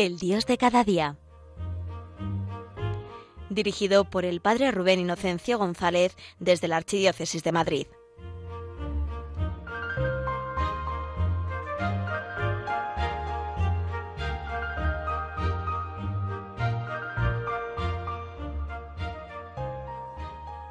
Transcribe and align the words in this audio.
El 0.00 0.18
Dios 0.18 0.46
de 0.46 0.56
cada 0.56 0.82
día. 0.82 1.18
Dirigido 3.50 4.04
por 4.08 4.24
el 4.24 4.40
Padre 4.40 4.70
Rubén 4.70 4.98
Inocencio 4.98 5.58
González 5.58 6.16
desde 6.38 6.68
la 6.68 6.78
Archidiócesis 6.78 7.44
de 7.44 7.52
Madrid. 7.52 7.86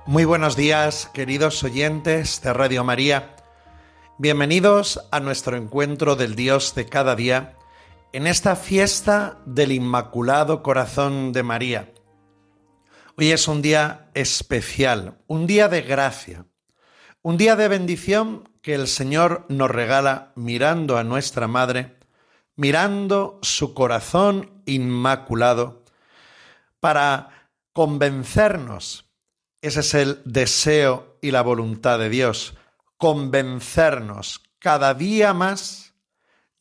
Muy 0.07 0.25
buenos 0.25 0.55
días, 0.55 1.05
queridos 1.13 1.63
oyentes 1.63 2.41
de 2.41 2.51
Radio 2.51 2.83
María. 2.83 3.35
Bienvenidos 4.17 5.07
a 5.11 5.19
nuestro 5.19 5.55
encuentro 5.55 6.15
del 6.15 6.35
Dios 6.35 6.73
de 6.73 6.87
cada 6.87 7.15
día 7.15 7.58
en 8.11 8.27
esta 8.27 8.55
fiesta 8.55 9.37
del 9.45 9.71
Inmaculado 9.71 10.63
Corazón 10.63 11.31
de 11.31 11.43
María. 11.43 11.93
Hoy 13.17 13.31
es 13.31 13.47
un 13.47 13.61
día 13.61 14.09
especial, 14.13 15.17
un 15.27 15.45
día 15.45 15.67
de 15.67 15.81
gracia, 15.81 16.45
un 17.21 17.37
día 17.37 17.55
de 17.55 17.67
bendición 17.67 18.49
que 18.61 18.75
el 18.75 18.87
Señor 18.87 19.45
nos 19.49 19.69
regala 19.69 20.31
mirando 20.35 20.97
a 20.97 21.03
nuestra 21.03 21.47
Madre, 21.47 21.97
mirando 22.55 23.39
su 23.41 23.73
corazón 23.73 24.61
inmaculado, 24.65 25.83
para 26.79 27.49
convencernos 27.73 29.09
ese 29.61 29.81
es 29.81 29.93
el 29.93 30.21
deseo 30.23 31.17
y 31.21 31.31
la 31.31 31.41
voluntad 31.41 31.99
de 31.99 32.09
Dios, 32.09 32.55
convencernos 32.97 34.41
cada 34.59 34.93
día 34.93 35.33
más 35.33 35.88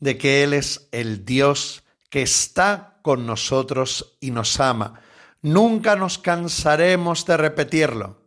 de 0.01 0.19
que 0.19 0.43
Él 0.43 0.55
es 0.55 0.89
el 0.93 1.25
Dios 1.25 1.85
que 2.11 2.23
está 2.23 2.99
con 3.03 3.27
nosotros 3.27 4.17
y 4.21 4.31
nos 4.31 4.61
ama. 4.61 5.01
Nunca 5.43 5.97
nos 5.97 6.19
cansaremos 6.19 7.25
de 7.27 7.37
repetirlo. 7.37 8.23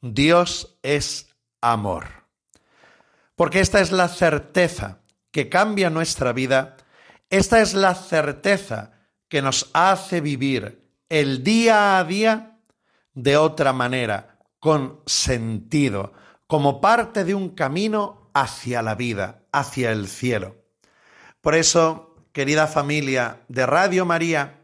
Dios 0.00 0.78
es 0.82 1.34
amor. 1.60 2.06
Porque 3.36 3.60
esta 3.60 3.80
es 3.80 3.90
la 3.90 4.08
certeza 4.08 5.00
que 5.30 5.48
cambia 5.48 5.90
nuestra 5.90 6.32
vida, 6.32 6.76
esta 7.30 7.60
es 7.60 7.74
la 7.74 7.94
certeza 7.94 8.92
que 9.28 9.42
nos 9.42 9.70
hace 9.72 10.20
vivir 10.20 10.88
el 11.08 11.42
día 11.42 11.98
a 11.98 12.04
día 12.04 12.60
de 13.14 13.36
otra 13.36 13.72
manera, 13.72 14.38
con 14.60 15.00
sentido, 15.06 16.12
como 16.46 16.80
parte 16.80 17.24
de 17.24 17.34
un 17.34 17.50
camino 17.50 18.30
hacia 18.34 18.82
la 18.82 18.94
vida, 18.94 19.42
hacia 19.52 19.90
el 19.92 20.08
cielo. 20.08 20.63
Por 21.44 21.54
eso, 21.54 22.16
querida 22.32 22.66
familia 22.66 23.42
de 23.48 23.66
Radio 23.66 24.06
María, 24.06 24.62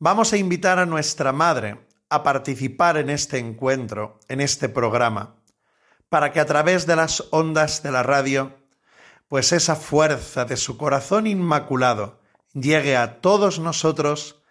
vamos 0.00 0.32
a 0.32 0.36
invitar 0.36 0.80
a 0.80 0.84
nuestra 0.84 1.30
Madre 1.30 1.86
a 2.10 2.24
participar 2.24 2.96
en 2.96 3.10
este 3.10 3.38
encuentro, 3.38 4.18
en 4.26 4.40
este 4.40 4.68
programa, 4.68 5.36
para 6.08 6.32
que 6.32 6.40
a 6.40 6.44
través 6.44 6.84
de 6.84 6.96
las 6.96 7.22
ondas 7.30 7.84
de 7.84 7.92
la 7.92 8.02
radio, 8.02 8.56
pues 9.28 9.52
esa 9.52 9.76
fuerza 9.76 10.44
de 10.44 10.56
su 10.56 10.76
corazón 10.76 11.28
inmaculado 11.28 12.18
llegue 12.54 12.96
a 12.96 13.20
todos 13.20 13.60
nosotros 13.60 14.42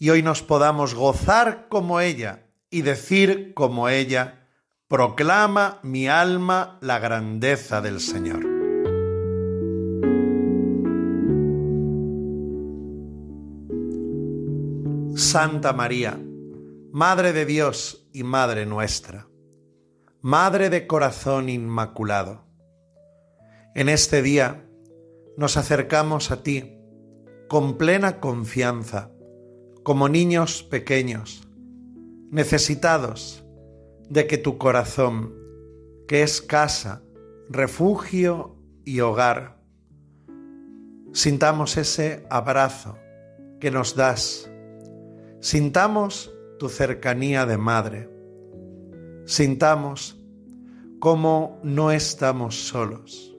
y 0.00 0.10
hoy 0.10 0.24
nos 0.24 0.42
podamos 0.42 0.96
gozar 0.96 1.68
como 1.68 2.00
ella 2.00 2.48
y 2.68 2.82
decir 2.82 3.54
como 3.54 3.88
ella, 3.88 4.48
proclama 4.88 5.78
mi 5.84 6.08
alma 6.08 6.78
la 6.80 6.98
grandeza 6.98 7.80
del 7.80 8.00
Señor. 8.00 8.51
Santa 15.32 15.72
María, 15.72 16.20
Madre 16.92 17.32
de 17.32 17.46
Dios 17.46 18.06
y 18.12 18.22
Madre 18.22 18.66
nuestra, 18.66 19.28
Madre 20.20 20.68
de 20.68 20.86
corazón 20.86 21.48
inmaculado, 21.48 22.44
en 23.74 23.88
este 23.88 24.20
día 24.20 24.68
nos 25.38 25.56
acercamos 25.56 26.30
a 26.32 26.42
ti 26.42 26.76
con 27.48 27.78
plena 27.78 28.20
confianza, 28.20 29.10
como 29.82 30.10
niños 30.10 30.64
pequeños, 30.64 31.48
necesitados 32.30 33.42
de 34.10 34.26
que 34.26 34.36
tu 34.36 34.58
corazón, 34.58 35.34
que 36.06 36.22
es 36.22 36.42
casa, 36.42 37.04
refugio 37.48 38.58
y 38.84 39.00
hogar, 39.00 39.62
sintamos 41.14 41.78
ese 41.78 42.26
abrazo 42.28 42.98
que 43.60 43.70
nos 43.70 43.96
das, 43.96 44.51
sintamos 45.42 46.32
tu 46.60 46.68
cercanía 46.68 47.46
de 47.46 47.58
madre, 47.58 48.08
sintamos 49.26 50.24
cómo 51.00 51.58
no 51.64 51.90
estamos 51.90 52.68
solos, 52.68 53.36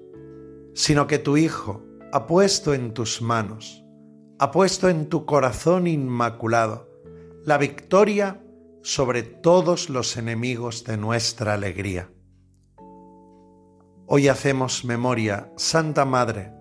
sino 0.74 1.08
que 1.08 1.18
tu 1.18 1.38
Hijo 1.38 1.82
ha 2.12 2.28
puesto 2.28 2.74
en 2.74 2.94
tus 2.94 3.22
manos, 3.22 3.86
ha 4.38 4.52
puesto 4.52 4.90
en 4.90 5.08
tu 5.08 5.26
corazón 5.26 5.88
inmaculado 5.88 6.90
la 7.46 7.58
victoria 7.58 8.44
sobre 8.82 9.24
todos 9.24 9.90
los 9.90 10.18
enemigos 10.18 10.84
de 10.84 10.98
nuestra 10.98 11.54
alegría. 11.54 12.12
Hoy 14.08 14.28
hacemos 14.28 14.84
memoria, 14.84 15.54
Santa 15.56 16.04
Madre, 16.04 16.52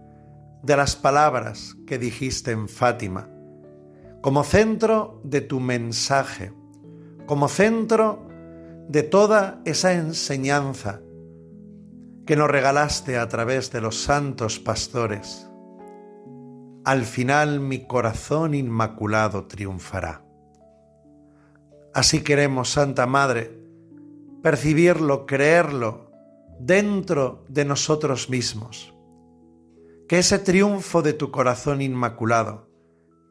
de 0.63 0.77
las 0.77 0.95
palabras 0.95 1.75
que 1.85 1.99
dijiste 1.99 2.53
en 2.53 2.69
Fátima, 2.69 3.32
como 4.23 4.45
centro 4.45 5.21
de 5.25 5.41
tu 5.41 5.59
mensaje, 5.59 6.53
como 7.27 7.49
centro 7.49 8.25
de 8.89 9.03
toda 9.03 9.61
esa 9.65 9.95
enseñanza 9.95 11.01
que 12.25 12.37
nos 12.37 12.49
regalaste 12.49 13.19
a 13.19 13.29
través 13.29 13.73
de 13.73 13.81
los 13.81 14.01
santos 14.01 14.61
pastores. 14.61 15.49
Al 16.85 17.03
final 17.03 17.59
mi 17.59 17.85
corazón 17.85 18.55
inmaculado 18.55 19.47
triunfará. 19.47 20.25
Así 21.93 22.23
queremos, 22.23 22.71
Santa 22.71 23.07
Madre, 23.09 23.59
percibirlo, 24.41 25.27
creerlo 25.27 26.13
dentro 26.61 27.45
de 27.49 27.65
nosotros 27.65 28.31
mismos. 28.31 28.95
Que 30.09 30.21
ese 30.21 30.39
triunfo 30.39 31.03
de 31.03 31.13
tu 31.13 31.33
corazón 31.33 31.83
inmaculado 31.83 32.72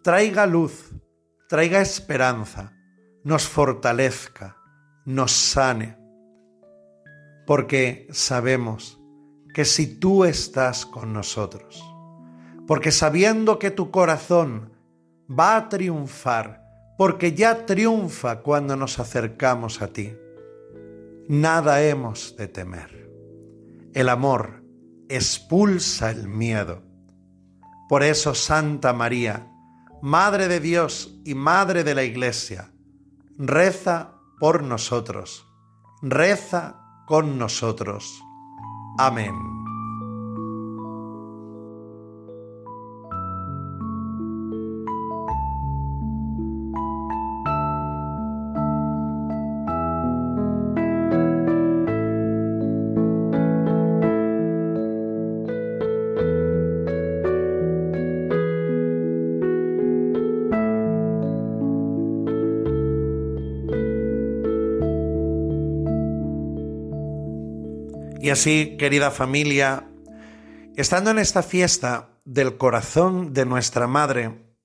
traiga 0.04 0.46
luz, 0.46 0.92
traiga 1.48 1.82
esperanza, 1.82 2.74
nos 3.24 3.48
fortalezca, 3.48 4.58
nos 5.06 5.32
sane. 5.32 5.98
Porque 7.46 8.08
sabemos 8.12 9.00
que 9.54 9.66
si 9.66 10.00
tú 10.00 10.26
estás 10.26 10.86
con 10.86 11.14
nosotros, 11.14 11.84
porque 12.68 12.92
sabiendo 12.92 13.60
que 13.60 13.72
tu 13.72 13.92
corazón 13.92 14.72
va 15.28 15.58
a 15.58 15.70
triunfar, 15.70 16.62
porque 16.98 17.34
ya 17.34 17.66
triunfa 17.66 18.42
cuando 18.42 18.76
nos 18.76 19.00
acercamos 19.00 19.82
a 19.82 19.88
ti. 19.88 20.14
Nada 21.28 21.84
hemos 21.84 22.36
de 22.38 22.48
temer. 22.48 23.10
El 23.94 24.10
amor 24.10 24.64
expulsa 25.10 26.12
el 26.12 26.28
miedo. 26.28 26.84
Por 27.90 28.04
eso, 28.04 28.34
Santa 28.34 28.94
María, 28.94 29.51
Madre 30.02 30.48
de 30.48 30.60
Dios 30.60 31.14
y 31.26 31.36
Madre 31.36 31.84
de 31.84 31.94
la 31.94 32.04
Iglesia, 32.04 32.72
reza 33.38 34.16
por 34.40 34.64
nosotros, 34.64 35.46
reza 36.02 36.76
con 37.06 37.38
nosotros. 37.38 38.22
Amén. 38.98 39.51
Y 68.32 68.34
así, 68.34 68.78
querida 68.78 69.12
familia, 69.12 69.90
estando 70.78 71.12
en 71.12 71.20
esta 71.20 71.44
fiesta 71.44 72.12
del 72.24 72.56
corazón 72.56 73.34
de 73.34 73.46
nuestra 73.46 73.88
Madre 73.88 74.56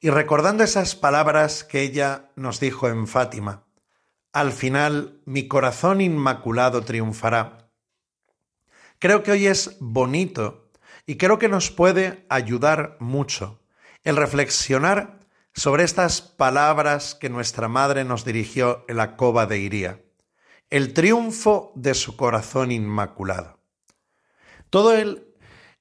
y 0.00 0.10
recordando 0.10 0.62
esas 0.62 0.94
palabras 0.94 1.64
que 1.64 1.80
ella 1.80 2.30
nos 2.36 2.60
dijo 2.60 2.90
en 2.90 3.06
Fátima, 3.06 3.64
al 4.34 4.52
final 4.52 5.22
mi 5.24 5.48
corazón 5.48 6.02
inmaculado 6.02 6.82
triunfará. 6.82 7.70
Creo 8.98 9.22
que 9.22 9.32
hoy 9.32 9.46
es 9.46 9.78
bonito 9.80 10.70
y 11.06 11.16
creo 11.16 11.38
que 11.38 11.48
nos 11.48 11.70
puede 11.70 12.26
ayudar 12.28 12.98
mucho 13.00 13.62
el 14.02 14.18
reflexionar 14.18 15.20
sobre 15.54 15.84
estas 15.84 16.20
palabras 16.20 17.14
que 17.14 17.30
nuestra 17.30 17.66
madre 17.66 18.04
nos 18.04 18.26
dirigió 18.26 18.84
en 18.88 18.98
la 18.98 19.16
cova 19.16 19.46
de 19.46 19.58
Iría, 19.58 20.03
el 20.74 20.92
triunfo 20.92 21.70
de 21.76 21.94
su 21.94 22.16
corazón 22.16 22.72
inmaculado. 22.72 23.60
Todo 24.70 24.92
el, 24.92 25.24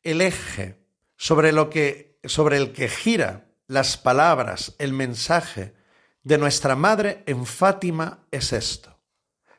el 0.04 0.22
eje 0.22 0.86
sobre, 1.18 1.52
lo 1.52 1.72
que, 1.72 2.20
sobre 2.26 2.58
el 2.58 2.74
que 2.74 2.88
gira 2.88 3.50
las 3.66 3.98
palabras, 3.98 4.76
el 4.78 4.94
mensaje 4.94 5.74
de 6.22 6.38
nuestra 6.38 6.76
madre 6.76 7.24
en 7.26 7.48
Fátima 7.48 8.28
es 8.30 8.54
esto, 8.54 9.00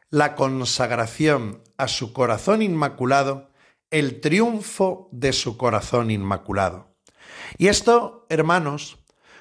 la 0.09 0.37
consagración 0.37 1.65
a 1.79 1.89
su 1.89 2.13
corazón 2.13 2.63
inmaculado, 2.63 3.51
el 3.91 4.21
triunfo 4.21 5.09
de 5.11 5.33
su 5.33 5.57
corazón 5.57 6.13
inmaculado. 6.13 6.95
Y 7.59 7.67
esto, 7.67 8.25
hermanos, 8.29 8.99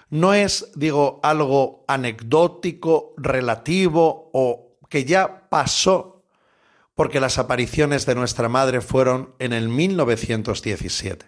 no 0.09 0.33
es, 0.33 0.71
digo, 0.73 1.19
algo 1.21 1.85
anecdótico, 1.87 3.13
relativo 3.15 4.31
o 4.33 4.73
que 4.93 5.05
ya 5.05 5.42
pasó, 5.53 6.25
porque 6.95 7.19
las 7.19 7.37
apariciones 7.37 8.07
de 8.07 8.15
nuestra 8.15 8.49
madre 8.49 8.81
fueron 8.81 9.35
en 9.37 9.53
el 9.53 9.69
1917. 9.69 11.27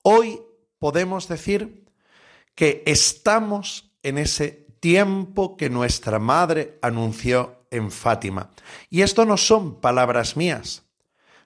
Hoy 0.00 0.40
podemos 0.78 1.28
decir 1.28 1.84
que 2.54 2.82
estamos 2.86 3.92
en 4.02 4.16
ese 4.16 4.66
tiempo 4.80 5.58
que 5.58 5.68
nuestra 5.68 6.18
madre 6.18 6.78
anunció 6.80 7.66
en 7.70 7.90
Fátima. 7.90 8.52
Y 8.88 9.02
esto 9.02 9.26
no 9.26 9.36
son 9.36 9.82
palabras 9.82 10.38
mías, 10.38 10.84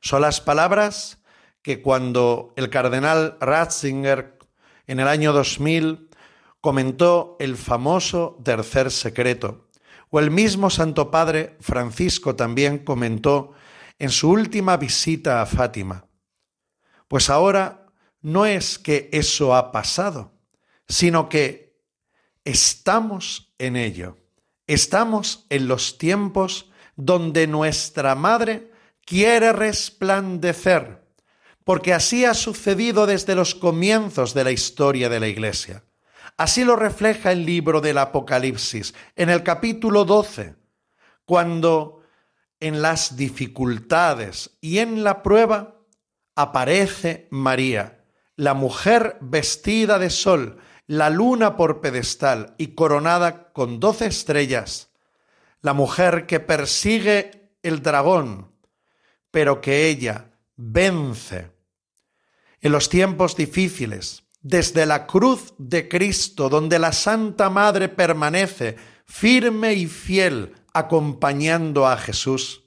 son 0.00 0.22
las 0.22 0.40
palabras 0.40 1.24
que 1.60 1.82
cuando 1.82 2.52
el 2.54 2.70
cardenal 2.70 3.36
Ratzinger 3.40 4.38
en 4.86 5.00
el 5.00 5.08
año 5.08 5.32
2000 5.32 6.08
comentó 6.60 7.36
el 7.40 7.56
famoso 7.56 8.38
tercer 8.44 8.92
secreto, 8.92 9.64
o 10.14 10.20
el 10.20 10.30
mismo 10.30 10.70
Santo 10.70 11.10
Padre 11.10 11.56
Francisco 11.58 12.36
también 12.36 12.78
comentó 12.78 13.52
en 13.98 14.10
su 14.10 14.30
última 14.30 14.76
visita 14.76 15.42
a 15.42 15.46
Fátima. 15.46 16.06
Pues 17.08 17.30
ahora 17.30 17.88
no 18.20 18.46
es 18.46 18.78
que 18.78 19.08
eso 19.12 19.56
ha 19.56 19.72
pasado, 19.72 20.38
sino 20.86 21.28
que 21.28 21.80
estamos 22.44 23.52
en 23.58 23.74
ello. 23.74 24.16
Estamos 24.68 25.46
en 25.50 25.66
los 25.66 25.98
tiempos 25.98 26.70
donde 26.94 27.48
nuestra 27.48 28.14
Madre 28.14 28.70
quiere 29.04 29.52
resplandecer 29.52 31.04
porque 31.64 31.92
así 31.92 32.24
ha 32.24 32.34
sucedido 32.34 33.06
desde 33.06 33.34
los 33.34 33.56
comienzos 33.56 34.32
de 34.32 34.44
la 34.44 34.52
historia 34.52 35.08
de 35.08 35.18
la 35.18 35.26
Iglesia. 35.26 35.82
Así 36.36 36.64
lo 36.64 36.74
refleja 36.74 37.30
el 37.30 37.46
libro 37.46 37.80
del 37.80 37.98
Apocalipsis, 37.98 38.94
en 39.14 39.30
el 39.30 39.44
capítulo 39.44 40.04
12, 40.04 40.56
cuando 41.24 42.02
en 42.58 42.82
las 42.82 43.16
dificultades 43.16 44.56
y 44.60 44.78
en 44.78 45.04
la 45.04 45.22
prueba 45.22 45.80
aparece 46.34 47.28
María, 47.30 48.04
la 48.36 48.54
mujer 48.54 49.16
vestida 49.20 50.00
de 50.00 50.10
sol, 50.10 50.58
la 50.88 51.08
luna 51.08 51.56
por 51.56 51.80
pedestal 51.80 52.54
y 52.58 52.68
coronada 52.68 53.52
con 53.52 53.78
doce 53.78 54.06
estrellas, 54.06 54.90
la 55.60 55.72
mujer 55.72 56.26
que 56.26 56.40
persigue 56.40 57.54
el 57.62 57.80
dragón, 57.80 58.52
pero 59.30 59.60
que 59.60 59.86
ella 59.88 60.32
vence. 60.56 61.52
En 62.60 62.72
los 62.72 62.88
tiempos 62.88 63.36
difíciles, 63.36 64.23
desde 64.44 64.84
la 64.84 65.06
cruz 65.06 65.54
de 65.58 65.88
Cristo, 65.88 66.48
donde 66.48 66.78
la 66.78 66.92
Santa 66.92 67.50
Madre 67.50 67.88
permanece 67.88 68.76
firme 69.06 69.72
y 69.72 69.86
fiel 69.86 70.52
acompañando 70.72 71.88
a 71.88 71.96
Jesús. 71.96 72.62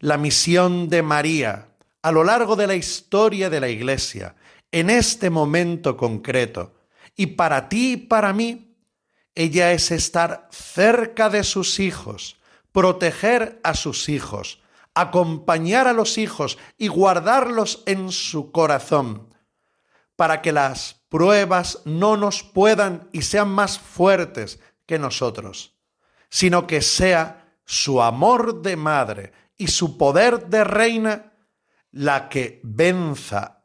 La 0.00 0.18
misión 0.18 0.88
de 0.88 1.02
María 1.02 1.68
a 2.02 2.12
lo 2.12 2.24
largo 2.24 2.56
de 2.56 2.66
la 2.66 2.74
historia 2.74 3.50
de 3.50 3.60
la 3.60 3.68
Iglesia, 3.68 4.36
en 4.72 4.90
este 4.90 5.30
momento 5.30 5.96
concreto, 5.96 6.74
y 7.16 7.26
para 7.26 7.68
ti 7.68 7.92
y 7.92 7.96
para 7.96 8.32
mí, 8.32 8.76
ella 9.34 9.72
es 9.72 9.90
estar 9.90 10.48
cerca 10.50 11.28
de 11.28 11.44
sus 11.44 11.80
hijos, 11.80 12.36
proteger 12.72 13.60
a 13.62 13.74
sus 13.74 14.08
hijos, 14.08 14.60
acompañar 14.94 15.86
a 15.86 15.92
los 15.92 16.18
hijos 16.18 16.58
y 16.76 16.88
guardarlos 16.88 17.82
en 17.86 18.10
su 18.10 18.52
corazón, 18.52 19.34
para 20.18 20.42
que 20.42 20.50
las 20.50 20.96
pruebas 21.08 21.78
no 21.84 22.16
nos 22.16 22.42
puedan 22.42 23.08
y 23.12 23.22
sean 23.22 23.50
más 23.50 23.78
fuertes 23.78 24.58
que 24.84 24.98
nosotros, 24.98 25.76
sino 26.28 26.66
que 26.66 26.82
sea 26.82 27.54
su 27.64 28.02
amor 28.02 28.62
de 28.62 28.74
madre 28.74 29.32
y 29.56 29.68
su 29.68 29.96
poder 29.96 30.48
de 30.48 30.64
reina 30.64 31.34
la 31.92 32.28
que 32.28 32.58
venza. 32.64 33.62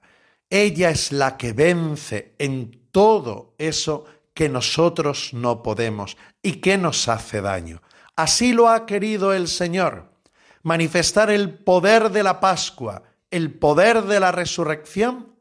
Ella 0.48 0.92
es 0.92 1.12
la 1.12 1.38
que 1.38 1.54
vence 1.54 2.36
en 2.38 2.88
todo 2.92 3.56
eso 3.58 4.06
que 4.36 4.48
nosotros 4.48 5.32
no 5.34 5.64
podemos 5.64 6.18
y 6.44 6.62
que 6.62 6.78
nos 6.78 7.08
hace 7.08 7.42
daño. 7.42 7.82
Así 8.16 8.54
lo 8.54 8.70
ha 8.70 8.86
querido 8.86 9.34
el 9.34 9.48
Señor 9.48 10.14
manifestar 10.62 11.32
el 11.32 11.56
poder 11.56 12.12
de 12.12 12.22
la 12.22 12.40
Pascua, 12.40 13.02
el 13.32 13.54
poder 13.58 14.04
de 14.04 14.20
la 14.20 14.32
resurrección, 14.32 15.33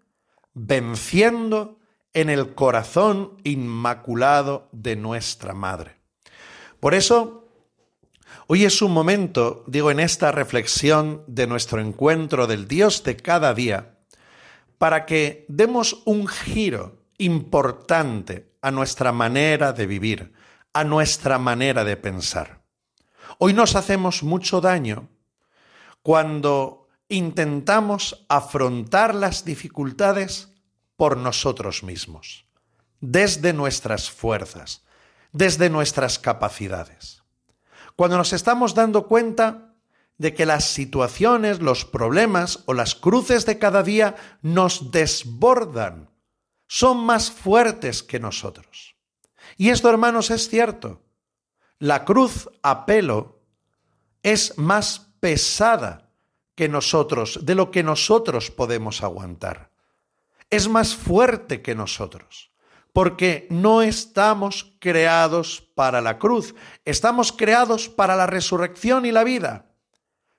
venciendo 0.55 1.79
en 2.15 2.31
el 2.31 2.55
corazón 2.55 3.39
inmaculado 3.45 4.69
de 4.73 4.97
nuestra 4.97 5.55
Madre. 5.55 5.97
Por 6.81 6.95
eso, 6.95 7.49
hoy 8.47 8.65
es 8.65 8.83
un 8.83 8.93
momento, 8.93 9.65
digo, 9.67 9.91
en 9.91 10.01
esta 10.01 10.33
reflexión 10.33 11.25
de 11.27 11.47
nuestro 11.47 11.81
encuentro 11.81 12.47
del 12.47 12.69
Dios 12.69 13.03
de 13.05 13.17
cada 13.17 13.55
día, 13.55 13.99
para 14.79 15.07
que 15.07 15.47
demos 15.49 16.03
un 16.05 16.27
giro 16.27 17.05
importante 17.19 18.53
a 18.61 18.71
nuestra 18.71 19.13
manera 19.13 19.73
de 19.73 19.87
vivir, 19.87 20.33
a 20.73 20.85
nuestra 20.85 21.39
manera 21.39 21.85
de 21.85 21.97
pensar. 21.97 22.63
Hoy 23.39 23.53
nos 23.53 23.77
hacemos 23.77 24.23
mucho 24.23 24.61
daño 24.61 25.09
cuando 26.03 26.82
intentamos 27.13 28.25
afrontar 28.29 29.15
las 29.15 29.45
dificultades 29.45 30.49
por 30.97 31.17
nosotros 31.17 31.83
mismos, 31.83 32.47
desde 33.01 33.53
nuestras 33.53 34.11
fuerzas, 34.11 34.83
desde 35.33 35.69
nuestras 35.69 36.19
capacidades. 36.19 37.23
Cuando 37.97 38.17
nos 38.17 38.33
estamos 38.33 38.75
dando 38.75 39.07
cuenta 39.07 39.75
de 40.17 40.35
que 40.35 40.47
las 40.47 40.65
situaciones, 40.65 41.61
los 41.61 41.85
problemas 41.85 42.61
o 42.67 42.75
las 42.75 42.95
cruces 42.95 43.45
de 43.45 43.59
cada 43.59 43.83
día 43.83 44.17
nos 44.41 44.91
desbordan, 44.91 46.11
son 46.67 47.05
más 47.05 47.31
fuertes 47.31 48.03
que 48.03 48.21
nosotros. 48.21 48.97
Y 49.59 49.69
esto, 49.69 49.91
hermanos, 49.91 50.31
es 50.31 50.49
cierto. 50.49 51.03
La 51.79 52.05
cruz 52.07 52.49
a 52.63 52.87
pelo 52.87 53.43
es 54.23 54.57
más 54.57 55.11
pesada 55.21 56.02
que 56.55 56.69
nosotros, 56.69 57.41
de 57.43 57.55
lo 57.55 57.71
que 57.71 57.83
nosotros 57.83 58.51
podemos 58.51 59.03
aguantar. 59.03 59.71
Es 60.51 60.69
más 60.69 60.95
fuerte 60.95 61.63
que 61.63 61.75
nosotros, 61.75 62.51
porque 62.93 63.47
no 63.51 63.83
estamos 63.83 64.75
creados 64.79 65.63
para 65.75 66.01
la 66.01 66.19
cruz, 66.19 66.55
estamos 66.85 67.33
creados 67.33 67.89
para 67.89 68.17
la 68.17 68.27
resurrección 68.27 69.07
y 69.07 69.13
la 69.13 69.25
vida. 69.25 69.67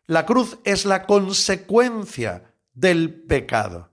La 0.05 0.25
cruz 0.25 0.59
es 0.63 0.85
la 0.85 1.05
consecuencia 1.05 2.53
del 2.73 3.23
pecado. 3.23 3.89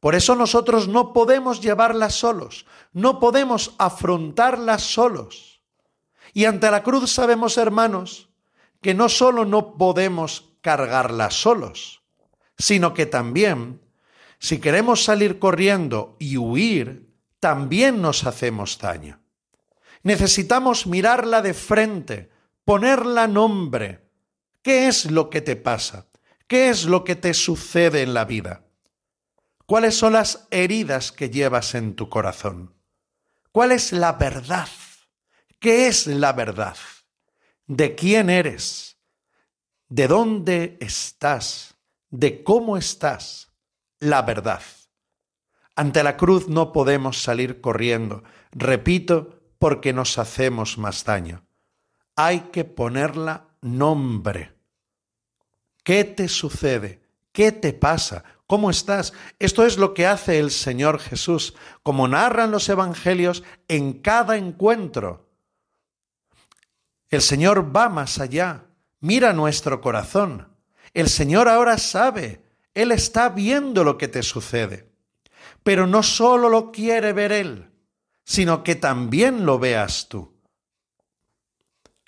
Por 0.00 0.14
eso 0.14 0.34
nosotros 0.34 0.88
no 0.88 1.12
podemos 1.12 1.60
llevarla 1.60 2.10
solos, 2.10 2.66
no 2.92 3.18
podemos 3.20 3.74
afrontarla 3.78 4.78
solos. 4.78 5.62
Y 6.32 6.44
ante 6.44 6.70
la 6.70 6.82
cruz 6.82 7.10
sabemos, 7.10 7.56
hermanos, 7.56 8.28
que 8.82 8.94
no 8.94 9.08
solo 9.08 9.44
no 9.44 9.76
podemos 9.76 10.55
cargarla 10.66 11.30
solos, 11.30 12.02
sino 12.58 12.92
que 12.92 13.06
también, 13.06 13.80
si 14.40 14.58
queremos 14.58 15.04
salir 15.04 15.38
corriendo 15.38 16.16
y 16.18 16.38
huir, 16.38 17.14
también 17.38 18.02
nos 18.02 18.26
hacemos 18.26 18.76
daño. 18.76 19.20
Necesitamos 20.02 20.88
mirarla 20.88 21.40
de 21.40 21.54
frente, 21.54 22.30
ponerla 22.64 23.28
nombre. 23.28 24.10
¿Qué 24.60 24.88
es 24.88 25.08
lo 25.08 25.30
que 25.30 25.40
te 25.40 25.54
pasa? 25.54 26.08
¿Qué 26.48 26.68
es 26.68 26.84
lo 26.84 27.04
que 27.04 27.14
te 27.14 27.32
sucede 27.32 28.02
en 28.02 28.12
la 28.12 28.24
vida? 28.24 28.64
¿Cuáles 29.66 29.96
son 29.96 30.14
las 30.14 30.48
heridas 30.50 31.12
que 31.12 31.30
llevas 31.30 31.76
en 31.76 31.94
tu 31.94 32.08
corazón? 32.08 32.74
¿Cuál 33.52 33.70
es 33.70 33.92
la 33.92 34.14
verdad? 34.14 34.68
¿Qué 35.60 35.86
es 35.86 36.08
la 36.08 36.32
verdad? 36.32 36.76
de 37.66 37.94
quién 37.94 38.30
eres, 38.30 38.95
de 39.88 40.08
dónde 40.08 40.76
estás, 40.80 41.76
de 42.10 42.42
cómo 42.42 42.76
estás, 42.76 43.52
la 44.00 44.22
verdad. 44.22 44.62
Ante 45.74 46.02
la 46.02 46.16
cruz 46.16 46.48
no 46.48 46.72
podemos 46.72 47.22
salir 47.22 47.60
corriendo, 47.60 48.24
repito, 48.52 49.40
porque 49.58 49.92
nos 49.92 50.18
hacemos 50.18 50.78
más 50.78 51.04
daño. 51.04 51.46
Hay 52.14 52.40
que 52.52 52.64
ponerla 52.64 53.48
nombre. 53.60 54.54
¿Qué 55.82 56.04
te 56.04 56.28
sucede? 56.28 57.02
¿Qué 57.32 57.52
te 57.52 57.72
pasa? 57.72 58.24
¿Cómo 58.46 58.70
estás? 58.70 59.12
Esto 59.38 59.66
es 59.66 59.76
lo 59.76 59.92
que 59.92 60.06
hace 60.06 60.38
el 60.38 60.50
Señor 60.50 60.98
Jesús, 60.98 61.54
como 61.82 62.08
narran 62.08 62.50
los 62.50 62.68
evangelios 62.68 63.42
en 63.68 63.94
cada 63.94 64.36
encuentro. 64.36 65.28
El 67.10 67.22
Señor 67.22 67.76
va 67.76 67.88
más 67.88 68.18
allá, 68.18 68.65
mira 69.00 69.32
nuestro 69.32 69.80
corazón. 69.80 70.48
El 70.94 71.08
Señor 71.08 71.48
ahora 71.48 71.78
sabe, 71.78 72.42
Él 72.74 72.92
está 72.92 73.28
viendo 73.28 73.84
lo 73.84 73.98
que 73.98 74.08
te 74.08 74.22
sucede. 74.22 74.90
Pero 75.62 75.86
no 75.86 76.02
solo 76.02 76.48
lo 76.48 76.72
quiere 76.72 77.12
ver 77.12 77.32
Él, 77.32 77.70
sino 78.24 78.62
que 78.64 78.74
también 78.74 79.46
lo 79.46 79.58
veas 79.58 80.08
tú. 80.08 80.36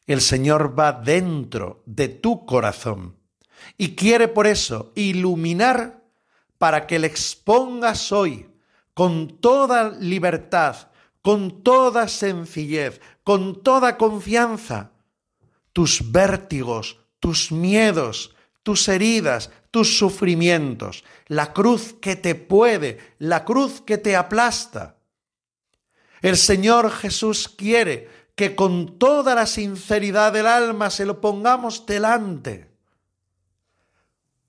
El 0.07 0.21
Señor 0.21 0.78
va 0.78 0.92
dentro 0.92 1.83
de 1.85 2.09
tu 2.09 2.47
corazón 2.47 3.16
y 3.76 3.95
quiere 3.95 4.28
por 4.28 4.47
eso 4.47 4.92
iluminar 4.95 6.02
para 6.57 6.87
que 6.87 6.99
le 6.99 7.07
expongas 7.07 8.11
hoy 8.12 8.49
con 8.95 9.38
toda 9.38 9.90
libertad, 9.90 10.90
con 11.23 11.62
toda 11.62 12.09
sencillez, 12.09 13.00
con 13.23 13.62
toda 13.62 13.97
confianza, 13.97 14.92
tus 15.72 16.12
vértigos, 16.12 16.98
tus 17.20 17.52
miedos, 17.52 18.34
tus 18.62 18.88
heridas, 18.88 19.50
tus 19.70 19.98
sufrimientos, 19.98 21.04
la 21.26 21.52
cruz 21.52 21.94
que 22.00 22.16
te 22.16 22.34
puede, 22.34 22.98
la 23.18 23.44
cruz 23.44 23.80
que 23.80 23.98
te 23.98 24.16
aplasta. 24.16 24.96
El 26.20 26.37
Señor 26.37 26.90
Jesús 26.90 27.48
quiere 27.48 28.08
que 28.34 28.54
con 28.54 28.98
toda 28.98 29.34
la 29.34 29.46
sinceridad 29.46 30.32
del 30.32 30.46
alma 30.46 30.90
se 30.90 31.06
lo 31.06 31.20
pongamos 31.20 31.87
delante 31.87 32.68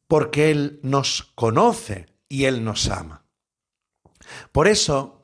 porque 0.09 0.49
Él 0.49 0.79
nos 0.81 1.31
conoce 1.35 2.07
y 2.27 2.45
Él 2.45 2.63
nos 2.63 2.89
ama. 2.89 3.25
Por 4.51 4.67
eso, 4.67 5.23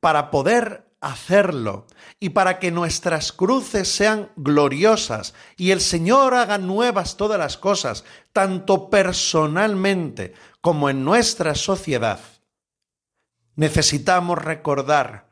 para 0.00 0.32
poder 0.32 0.85
hacerlo 1.00 1.86
y 2.18 2.30
para 2.30 2.58
que 2.58 2.70
nuestras 2.70 3.32
cruces 3.32 3.88
sean 3.88 4.30
gloriosas 4.36 5.34
y 5.56 5.70
el 5.70 5.80
Señor 5.80 6.34
haga 6.34 6.58
nuevas 6.58 7.16
todas 7.16 7.38
las 7.38 7.56
cosas, 7.56 8.04
tanto 8.32 8.90
personalmente 8.90 10.34
como 10.60 10.90
en 10.90 11.04
nuestra 11.04 11.54
sociedad, 11.54 12.20
necesitamos 13.54 14.38
recordar 14.38 15.28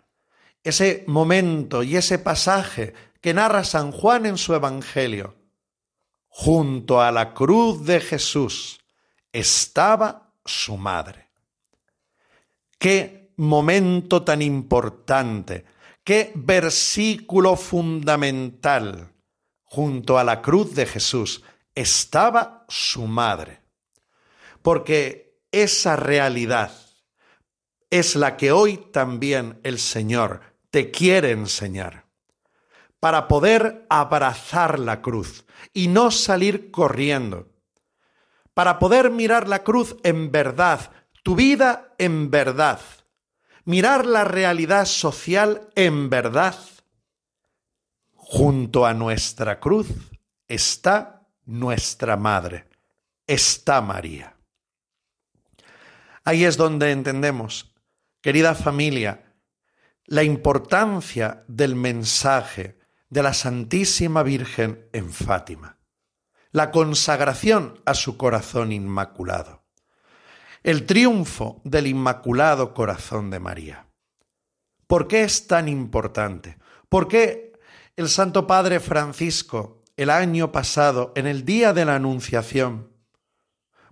ese 0.62 1.04
momento 1.06 1.83
y 1.83 1.97
ese 1.97 2.18
pasaje 2.18 2.94
que 3.21 3.35
narra 3.35 3.64
San 3.64 3.92
Juan 3.92 4.26
en 4.26 4.38
su 4.38 4.54
Evangelio. 4.54 5.37
Junto 6.28 7.00
a 7.00 7.12
la 7.12 7.33
cruz 7.33 7.85
de 7.85 8.00
Jesús, 8.00 8.80
estaba 9.33 10.33
su 10.44 10.76
madre. 10.76 11.28
Qué 12.78 13.24
momento 13.36 14.22
tan 14.22 14.42
importante, 14.42 15.64
qué 16.02 16.32
versículo 16.34 17.56
fundamental. 17.56 19.12
Junto 19.62 20.18
a 20.18 20.24
la 20.24 20.40
cruz 20.40 20.74
de 20.74 20.86
Jesús 20.86 21.42
estaba 21.74 22.64
su 22.68 23.06
madre. 23.06 23.60
Porque 24.62 25.40
esa 25.50 25.96
realidad 25.96 26.72
es 27.90 28.14
la 28.14 28.36
que 28.36 28.52
hoy 28.52 28.76
también 28.92 29.60
el 29.64 29.78
Señor 29.78 30.40
te 30.70 30.90
quiere 30.90 31.32
enseñar. 31.32 32.06
Para 33.00 33.28
poder 33.28 33.86
abrazar 33.90 34.78
la 34.78 35.02
cruz 35.02 35.44
y 35.72 35.88
no 35.88 36.10
salir 36.10 36.70
corriendo 36.70 37.54
para 38.54 38.78
poder 38.78 39.10
mirar 39.10 39.48
la 39.48 39.64
cruz 39.64 39.96
en 40.04 40.30
verdad, 40.30 40.92
tu 41.22 41.34
vida 41.34 41.94
en 41.98 42.30
verdad, 42.30 42.80
mirar 43.64 44.06
la 44.06 44.25
realidad 44.25 44.87
social 44.87 45.68
en 45.75 46.11
verdad. 46.11 46.56
Junto 48.14 48.87
a 48.87 48.94
nuestra 48.94 49.61
cruz 49.61 49.88
está 50.49 51.26
nuestra 51.44 52.16
Madre, 52.16 52.68
está 53.26 53.80
María. 53.80 54.37
Ahí 56.25 56.44
es 56.44 56.56
donde 56.56 56.90
entendemos, 56.90 57.75
querida 58.23 58.54
familia, 58.54 59.35
la 60.06 60.23
importancia 60.23 61.44
del 61.49 61.75
mensaje 61.75 62.78
de 63.11 63.23
la 63.23 63.35
Santísima 63.35 64.23
Virgen 64.23 64.88
en 64.92 65.12
Fátima 65.12 65.78
la 66.54 66.71
consagración 66.71 67.80
a 67.85 67.94
su 67.94 68.16
corazón 68.16 68.71
inmaculado, 68.71 69.63
el 70.64 70.87
triunfo 70.87 71.61
del 71.62 71.87
inmaculado 71.87 72.73
corazón 72.73 73.30
de 73.30 73.38
María. 73.38 73.87
¿Por 74.87 75.06
qué 75.06 75.23
es 75.23 75.47
tan 75.47 75.68
importante? 75.68 76.56
¿Por 76.88 77.06
qué 77.06 77.52
el 77.97 78.09
Santo 78.09 78.47
Padre 78.47 78.80
Francisco 78.80 79.83
el 79.97 80.11
año 80.11 80.50
pasado, 80.50 81.12
en 81.14 81.26
el 81.26 81.44
día 81.44 81.73
de 81.73 81.85
la 81.85 81.97
Anunciación, 81.97 82.90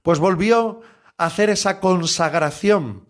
pues 0.02 0.18
volvió 0.18 0.80
a 1.16 1.26
hacer 1.26 1.50
esa 1.50 1.78
consagración 1.78 3.06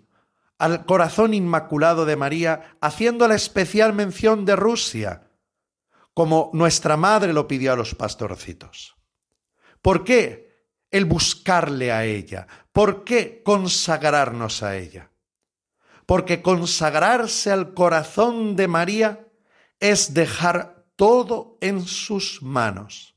al 0.59 0.85
corazón 0.85 1.33
inmaculado 1.33 2.04
de 2.04 2.16
María, 2.16 2.76
haciendo 2.81 3.26
la 3.26 3.35
especial 3.35 3.95
mención 3.95 4.45
de 4.45 4.57
Rusia, 4.57 5.31
como 6.14 6.50
nuestra 6.52 6.97
madre 6.97 7.33
lo 7.33 7.49
pidió 7.49 7.73
a 7.73 7.76
los 7.76 7.95
pastorcitos. 7.95 8.97
¿Por 9.81 10.04
qué 10.04 10.66
el 10.90 11.04
buscarle 11.04 11.90
a 11.90 12.04
ella? 12.04 12.47
¿Por 12.73 13.05
qué 13.05 13.43
consagrarnos 13.45 14.62
a 14.62 14.76
ella? 14.76 15.11
Porque 16.07 16.43
consagrarse 16.43 17.52
al 17.52 17.75
corazón 17.75 18.57
de 18.57 18.67
María 18.69 19.29
es 19.79 20.14
dejar 20.14 20.85
todo 20.97 21.59
en 21.61 21.87
sus 21.87 22.43
manos. 22.43 23.14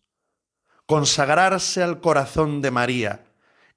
Consagrarse 0.86 1.82
al 1.82 2.00
corazón 2.00 2.62
de 2.62 2.72
María 2.72 3.26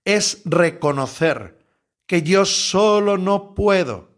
es 0.04 0.42
reconocer 0.44 1.64
que 2.06 2.22
yo 2.22 2.44
solo 2.44 3.18
no 3.18 3.54
puedo, 3.54 4.10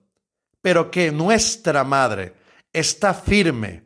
pero 0.62 0.90
que 0.90 1.12
nuestra 1.12 1.84
Madre 1.84 2.34
está 2.72 3.14
firme, 3.14 3.84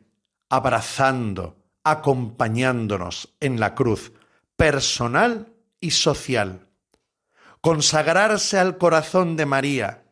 abrazando, 0.49 1.57
acompañándonos 1.83 3.35
en 3.39 3.59
la 3.59 3.75
cruz 3.75 4.11
personal 4.55 5.53
y 5.79 5.91
social. 5.91 6.67
Consagrarse 7.65 8.59
al 8.59 8.77
corazón 8.77 9.35
de 9.35 9.47
María 9.47 10.03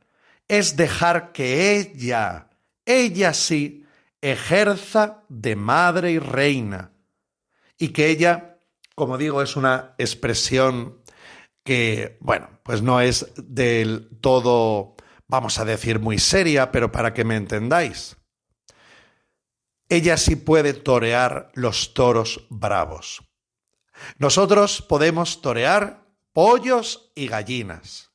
es 0.47 0.75
dejar 0.75 1.33
que 1.33 1.77
ella, 1.77 2.49
ella 2.83 3.31
sí, 3.35 3.85
ejerza 4.21 5.21
de 5.29 5.55
madre 5.55 6.13
y 6.13 6.17
reina. 6.17 6.93
Y 7.77 7.89
que 7.89 8.07
ella, 8.09 8.57
como 8.95 9.19
digo, 9.19 9.43
es 9.43 9.55
una 9.55 9.93
expresión 9.99 11.03
que, 11.63 12.17
bueno, 12.21 12.49
pues 12.63 12.81
no 12.81 13.01
es 13.01 13.31
del 13.37 14.09
todo, 14.19 14.95
vamos 15.27 15.59
a 15.59 15.65
decir, 15.65 15.99
muy 15.99 16.17
seria, 16.17 16.71
pero 16.71 16.91
para 16.91 17.13
que 17.13 17.23
me 17.23 17.35
entendáis. 17.35 18.17
Ella 19.89 20.17
sí 20.17 20.37
puede 20.37 20.73
torear 20.73 21.51
los 21.53 21.93
toros 21.93 22.47
bravos. 22.49 23.21
Nosotros 24.17 24.81
podemos 24.81 25.43
torear 25.43 26.02
pollos 26.33 27.11
y 27.15 27.27
gallinas. 27.27 28.11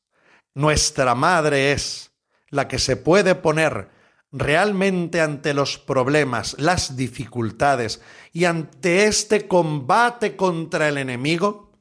Nuestra 0.55 1.15
madre 1.15 1.73
es 1.73 2.11
la 2.51 2.69
que 2.69 2.79
se 2.79 2.97
puede 2.97 3.35
poner 3.35 3.91
realmente 4.31 5.21
ante 5.21 5.55
los 5.55 5.79
problemas, 5.79 6.57
las 6.59 6.97
dificultades 6.97 8.03
y 8.33 8.45
ante 8.45 9.07
este 9.07 9.49
combate 9.49 10.37
contra 10.37 10.89
el 10.89 10.99
enemigo 10.99 11.73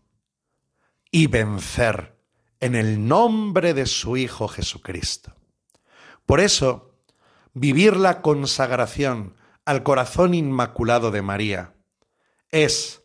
y 1.11 1.27
vencer 1.27 2.17
en 2.59 2.75
el 2.75 3.07
nombre 3.07 3.73
de 3.73 3.85
su 3.85 4.17
Hijo 4.17 4.47
Jesucristo. 4.47 5.35
Por 6.25 6.39
eso, 6.39 6.95
vivir 7.53 7.97
la 7.97 8.21
consagración 8.21 9.35
al 9.65 9.83
corazón 9.83 10.33
inmaculado 10.33 11.11
de 11.11 11.21
María 11.21 11.73
es 12.51 13.03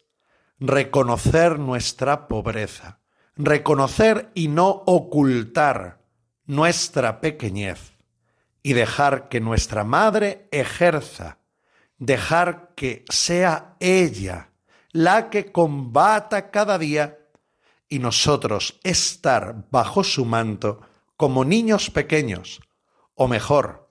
reconocer 0.59 1.59
nuestra 1.59 2.29
pobreza, 2.29 3.02
reconocer 3.37 4.31
y 4.35 4.49
no 4.49 4.69
ocultar 4.87 6.01
nuestra 6.47 7.21
pequeñez 7.21 7.93
y 8.63 8.75
dejar 8.75 9.29
que 9.29 9.41
nuestra 9.41 9.85
madre 9.85 10.49
ejerza, 10.51 11.39
dejar 11.99 12.75
que 12.75 13.05
sea 13.09 13.77
ella 13.81 14.51
la 14.93 15.31
que 15.31 15.51
combata 15.51 16.51
cada 16.51 16.79
día 16.79 17.19
y 17.89 17.99
nosotros 17.99 18.79
estar 18.85 19.67
bajo 19.71 20.05
su 20.05 20.25
manto 20.25 20.81
como 21.17 21.45
niños 21.45 21.91
pequeños, 21.91 22.61
o 23.15 23.29
mejor, 23.29 23.89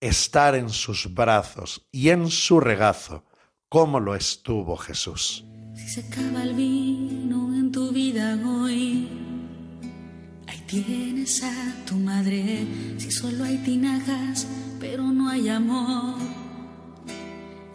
estar 0.00 0.54
en 0.54 0.70
sus 0.70 1.12
brazos 1.12 1.86
y 1.92 2.10
en 2.10 2.30
su 2.30 2.60
regazo, 2.60 3.24
como 3.68 4.00
lo 4.00 4.14
estuvo 4.14 4.76
Jesús. 4.76 5.44
Si 5.74 5.88
se 5.88 6.00
acaba 6.00 6.42
el 6.42 6.54
vino 6.54 7.39
tu 7.72 7.90
vida 7.92 8.38
hoy, 8.44 9.08
ahí 10.46 10.62
tienes 10.66 11.42
a 11.42 11.84
tu 11.86 11.94
madre. 11.96 12.66
Si 12.98 13.10
solo 13.10 13.44
hay 13.44 13.58
tinajas, 13.58 14.46
pero 14.80 15.04
no 15.04 15.28
hay 15.28 15.48
amor. 15.48 16.16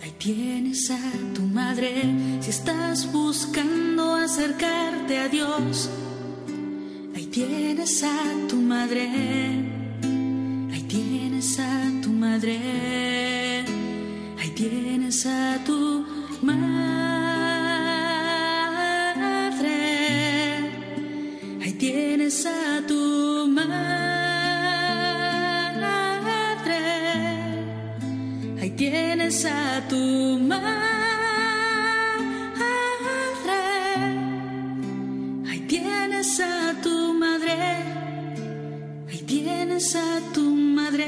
Ahí 0.02 0.14
tienes 0.18 0.92
a 0.92 1.12
tu 1.34 1.44
madre 1.44 2.04
si 2.42 2.50
estás 2.50 3.12
buscando 3.12 4.16
acercarte 4.16 5.18
a 5.20 5.30
Dios. 5.30 5.90
Ahí 7.16 7.26
tienes 7.28 8.04
a 8.04 8.48
tu 8.50 8.58
madre. 8.58 9.10
Ahí 10.72 10.84
tienes 10.88 11.60
a 11.60 11.92
tu 12.02 12.10
madre. 12.10 13.64
Ahí 14.40 14.50
tienes 14.56 15.26
a 15.26 15.64
tu 15.66 16.06
madre. 16.42 16.85
A 22.44 22.82
tu 22.86 23.48
madre. 23.48 23.76
Ahí 28.60 28.72
tienes 28.72 29.46
a 29.46 29.82
tu 29.88 30.38
madre. 30.40 30.68
Ahí 35.50 35.60
tienes 35.68 36.40
a 36.42 36.74
tu 36.84 37.14
madre. 37.14 37.54
Ahí 39.10 39.20
tienes 39.26 39.96
a 39.96 40.20
tu 40.34 40.44
madre. 40.52 41.08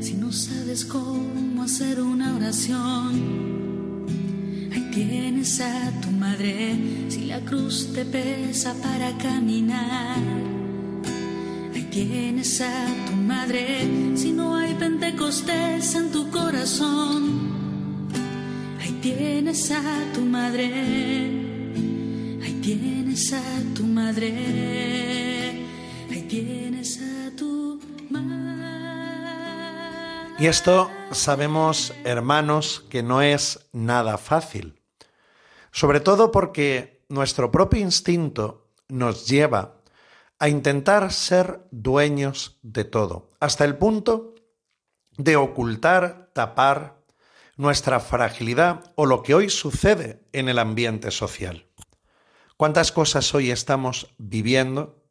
Si 0.00 0.14
no 0.14 0.32
sabes 0.32 0.86
cómo 0.86 1.62
hacer 1.64 2.00
una 2.00 2.36
oración, 2.36 3.57
a 5.60 5.92
tu 6.00 6.10
madre. 6.10 6.76
Si 7.08 7.26
la 7.26 7.40
cruz 7.40 7.92
te 7.94 8.04
pesa 8.04 8.74
para 8.82 9.16
caminar. 9.18 10.16
Ahí 11.74 11.84
tienes 11.90 12.60
a 12.60 12.86
tu 13.06 13.14
madre, 13.14 13.64
si 14.16 14.32
no 14.32 14.56
hay 14.56 14.74
pentecostés 14.74 15.94
en 15.94 16.10
tu 16.10 16.30
corazón. 16.30 17.48
Ahí 18.80 18.98
tienes 19.00 19.70
a 19.70 20.12
tu 20.12 20.22
madre, 20.22 20.66
ahí 22.42 22.60
tienes 22.62 23.32
a 23.32 23.74
tu 23.74 23.84
madre, 23.84 24.32
ahí 26.10 26.22
tienes 26.28 27.00
a 27.00 27.36
tu 27.36 27.80
madre. 28.10 28.28
Y 30.40 30.46
esto 30.46 30.90
sabemos, 31.12 31.94
hermanos, 32.04 32.84
que 32.90 33.02
no 33.02 33.22
es 33.22 33.60
nada 33.72 34.18
fácil. 34.18 34.77
Sobre 35.72 36.00
todo 36.00 36.30
porque 36.30 37.04
nuestro 37.08 37.50
propio 37.50 37.80
instinto 37.80 38.68
nos 38.88 39.26
lleva 39.26 39.82
a 40.38 40.48
intentar 40.48 41.12
ser 41.12 41.66
dueños 41.70 42.58
de 42.62 42.84
todo, 42.84 43.30
hasta 43.40 43.64
el 43.64 43.76
punto 43.76 44.34
de 45.16 45.36
ocultar, 45.36 46.30
tapar 46.32 47.02
nuestra 47.56 47.98
fragilidad 47.98 48.92
o 48.94 49.04
lo 49.04 49.22
que 49.22 49.34
hoy 49.34 49.50
sucede 49.50 50.22
en 50.32 50.48
el 50.48 50.60
ambiente 50.60 51.10
social. 51.10 51.66
¿Cuántas 52.56 52.92
cosas 52.92 53.34
hoy 53.34 53.50
estamos 53.50 54.14
viviendo 54.18 55.04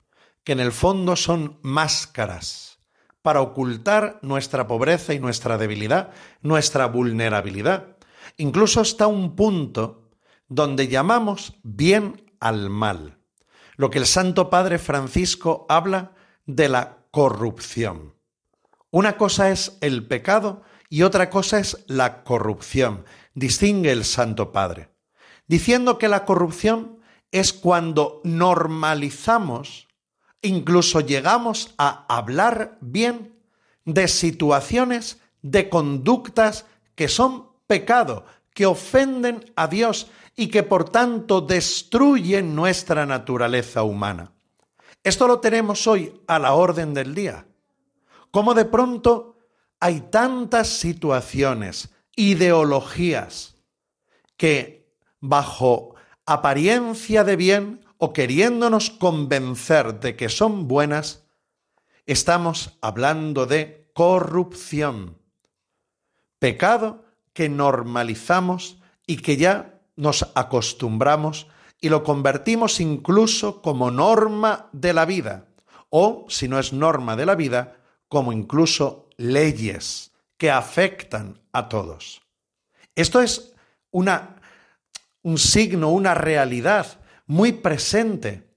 que 0.43 0.54
en 0.54 0.62
el 0.62 0.72
fondo 0.72 1.17
son 1.17 1.60
máscaras 1.62 2.80
para 3.22 3.41
ocultar 3.41 4.20
nuestra 4.22 4.65
pobreza 4.67 5.13
y 5.13 5.20
nuestra 5.20 5.58
debilidad, 5.58 6.12
nuestra 6.41 6.88
vulnerabilidad? 6.88 7.98
Incluso 8.38 8.80
hasta 8.80 9.08
un 9.08 9.36
punto 9.36 10.07
donde 10.48 10.88
llamamos 10.88 11.54
bien 11.64 12.32
al 12.40 12.70
mal 12.70 13.18
lo 13.78 13.92
que 13.92 14.00
el 14.00 14.06
Santo 14.06 14.50
Padre 14.50 14.80
Francisco 14.80 15.66
habla 15.70 16.12
de 16.46 16.68
la 16.68 16.98
corrupción. 17.12 18.16
Una 18.92 19.18
cosa 19.18 19.52
es 19.52 19.78
el 19.82 20.06
pecado 20.08 20.64
y 20.90 21.04
otra 21.04 21.30
cosa 21.30 21.60
es 21.60 21.86
la 21.88 22.24
corrupción, 22.24 23.06
distingue 23.36 23.92
el 23.92 24.04
Santo 24.04 24.52
Padre, 24.52 24.90
diciendo 25.48 25.98
que 25.98 26.08
la 26.08 26.26
corrupción 26.26 27.00
es 27.32 27.54
cuando 27.54 28.22
normalizamos, 28.24 29.88
incluso 30.42 31.02
llegamos 31.02 31.76
a 31.78 32.06
hablar 32.10 32.78
bien 32.82 33.36
de 33.86 34.08
situaciones, 34.08 35.22
de 35.42 35.70
conductas 35.70 36.66
que 36.96 37.10
son 37.10 37.50
pecado, 37.68 38.26
que 38.54 38.66
ofenden 38.66 39.52
a 39.56 39.68
Dios 39.68 40.08
y 40.39 40.47
que 40.47 40.62
por 40.62 40.88
tanto 40.89 41.41
destruyen 41.41 42.56
nuestra 42.56 43.08
naturaleza 43.08 43.82
humana. 43.82 44.32
Esto 45.04 45.28
lo 45.28 45.39
tenemos 45.39 45.88
hoy 45.88 46.21
a 46.28 46.38
la 46.38 46.54
orden 46.54 46.93
del 46.93 47.15
día. 47.15 47.47
Como 48.30 48.54
de 48.54 48.65
pronto 48.65 49.39
hay 49.80 50.02
tantas 50.02 50.67
situaciones, 50.67 51.89
ideologías, 52.15 53.56
que 54.38 54.93
bajo 55.19 55.95
apariencia 56.28 57.23
de 57.23 57.36
bien 57.36 57.86
o 57.97 58.13
queriéndonos 58.13 58.91
convencer 58.91 60.00
de 60.00 60.15
que 60.15 60.30
son 60.30 60.67
buenas, 60.67 61.26
estamos 62.06 62.78
hablando 62.82 63.47
de 63.47 63.89
corrupción, 63.93 65.17
pecado 66.38 67.06
que 67.34 67.50
normalizamos 67.50 68.78
y 69.08 69.17
que 69.17 69.38
ya 69.38 69.77
nos 69.98 70.32
acostumbramos 70.36 71.48
y 71.82 71.90
lo 71.90 72.04
convertimos 72.04 72.80
incluso 72.80 73.62
como 73.62 73.92
norma 73.92 74.70
de 74.72 74.94
la 74.94 75.06
vida, 75.06 75.48
o, 75.90 76.26
si 76.30 76.48
no 76.48 76.58
es 76.60 76.74
norma 76.74 77.16
de 77.16 77.26
la 77.26 77.36
vida, 77.36 77.78
como 78.08 78.32
incluso 78.32 79.10
leyes 79.18 80.12
que 80.38 80.50
afectan 80.50 81.42
a 81.52 81.68
todos. 81.68 82.22
Esto 82.96 83.22
es 83.22 83.54
una, 83.92 84.38
un 85.22 85.38
signo, 85.38 85.90
una 85.90 86.14
realidad 86.14 87.00
muy 87.26 87.52
presente, 87.52 88.48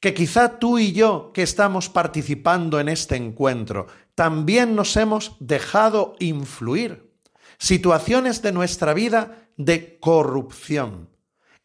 que 0.00 0.14
quizá 0.14 0.58
tú 0.58 0.78
y 0.78 0.92
yo 0.92 1.32
que 1.34 1.42
estamos 1.42 1.88
participando 1.88 2.80
en 2.80 2.88
este 2.88 3.16
encuentro, 3.16 3.86
también 4.14 4.74
nos 4.74 4.96
hemos 4.96 5.36
dejado 5.40 6.14
influir. 6.18 7.09
Situaciones 7.60 8.40
de 8.40 8.52
nuestra 8.52 8.94
vida 8.94 9.50
de 9.58 9.98
corrupción. 10.00 11.10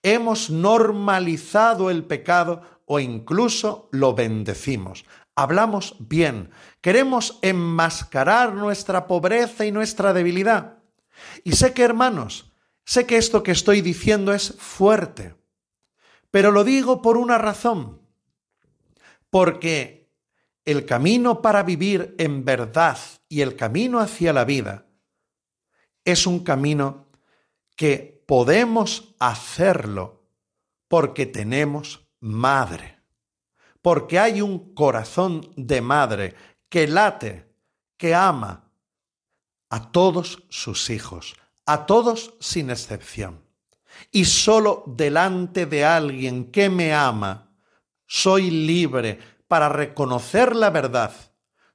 Hemos 0.04 0.50
normalizado 0.50 1.90
el 1.90 2.04
pecado 2.04 2.64
o 2.86 3.00
incluso 3.00 3.88
lo 3.94 4.14
bendecimos. 4.14 5.06
Hablamos 5.36 5.96
bien. 6.00 6.52
Queremos 6.82 7.40
enmascarar 7.42 8.54
nuestra 8.54 9.08
pobreza 9.08 9.66
y 9.66 9.72
nuestra 9.72 10.12
debilidad. 10.12 10.80
Y 11.46 11.54
sé 11.54 11.74
que, 11.74 11.84
hermanos, 11.84 12.52
sé 12.84 13.06
que 13.06 13.16
esto 13.16 13.42
que 13.42 13.52
estoy 13.52 13.80
diciendo 13.80 14.34
es 14.34 14.54
fuerte, 14.58 15.34
pero 16.30 16.52
lo 16.52 16.66
digo 16.66 17.02
por 17.02 17.16
una 17.16 17.38
razón. 17.38 18.02
Porque 19.30 20.12
el 20.66 20.86
camino 20.86 21.42
para 21.42 21.64
vivir 21.64 22.16
en 22.18 22.44
verdad 22.44 22.98
y 23.30 23.40
el 23.40 23.56
camino 23.56 24.02
hacia 24.02 24.34
la 24.34 24.44
vida 24.44 24.85
es 26.06 26.28
un 26.28 26.40
camino 26.40 27.08
que 27.76 28.24
podemos 28.26 29.16
hacerlo 29.20 30.24
porque 30.88 31.26
tenemos 31.26 32.08
madre, 32.20 33.00
porque 33.82 34.20
hay 34.20 34.42
un 34.42 34.74
corazón 34.74 35.52
de 35.58 35.82
madre 35.82 36.36
que 36.70 36.88
late, 36.88 37.54
que 37.98 38.16
ama 38.16 38.72
a 39.70 39.92
todos 39.92 40.44
sus 40.50 40.90
hijos, 40.90 41.36
a 41.66 41.86
todos 41.86 42.36
sin 42.40 42.70
excepción. 42.70 43.44
Y 44.12 44.26
solo 44.26 44.84
delante 44.88 45.66
de 45.66 45.86
alguien 45.86 46.52
que 46.52 46.70
me 46.70 46.94
ama, 46.94 47.52
soy 48.06 48.52
libre 48.52 49.20
para 49.48 49.70
reconocer 49.70 50.56
la 50.56 50.70
verdad, 50.70 51.14